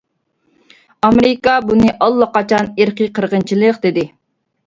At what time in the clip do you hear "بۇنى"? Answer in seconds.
1.67-1.91